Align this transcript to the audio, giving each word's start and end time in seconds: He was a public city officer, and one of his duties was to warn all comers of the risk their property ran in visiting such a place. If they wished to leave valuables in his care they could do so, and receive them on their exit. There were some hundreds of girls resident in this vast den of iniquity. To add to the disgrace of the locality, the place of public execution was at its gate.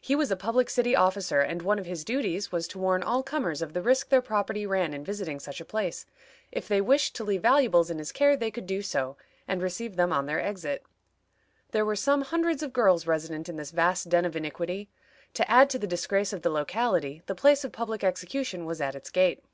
He 0.00 0.16
was 0.16 0.30
a 0.30 0.36
public 0.36 0.70
city 0.70 0.96
officer, 0.96 1.40
and 1.42 1.60
one 1.60 1.78
of 1.78 1.84
his 1.84 2.02
duties 2.02 2.50
was 2.50 2.66
to 2.68 2.78
warn 2.78 3.02
all 3.02 3.22
comers 3.22 3.60
of 3.60 3.74
the 3.74 3.82
risk 3.82 4.08
their 4.08 4.22
property 4.22 4.64
ran 4.64 4.94
in 4.94 5.04
visiting 5.04 5.38
such 5.38 5.60
a 5.60 5.66
place. 5.66 6.06
If 6.50 6.66
they 6.66 6.80
wished 6.80 7.14
to 7.16 7.24
leave 7.24 7.42
valuables 7.42 7.90
in 7.90 7.98
his 7.98 8.10
care 8.10 8.38
they 8.38 8.50
could 8.50 8.66
do 8.66 8.80
so, 8.80 9.18
and 9.46 9.60
receive 9.60 9.96
them 9.96 10.14
on 10.14 10.24
their 10.24 10.40
exit. 10.40 10.86
There 11.72 11.84
were 11.84 11.94
some 11.94 12.22
hundreds 12.22 12.62
of 12.62 12.72
girls 12.72 13.06
resident 13.06 13.50
in 13.50 13.56
this 13.56 13.70
vast 13.70 14.08
den 14.08 14.24
of 14.24 14.34
iniquity. 14.34 14.88
To 15.34 15.50
add 15.50 15.68
to 15.68 15.78
the 15.78 15.86
disgrace 15.86 16.32
of 16.32 16.40
the 16.40 16.48
locality, 16.48 17.22
the 17.26 17.34
place 17.34 17.62
of 17.62 17.70
public 17.70 18.02
execution 18.02 18.64
was 18.64 18.80
at 18.80 18.94
its 18.94 19.10
gate. 19.10 19.44